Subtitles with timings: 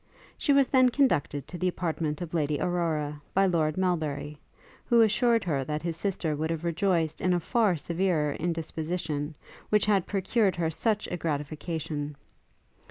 [0.35, 4.39] She was then conducted to the apartment of Lady Aurora, by Lord Melbury,
[4.87, 9.35] who assured her that his sister would have rejoiced in a far severer indisposition,
[9.69, 12.15] which had procured her such a gratification.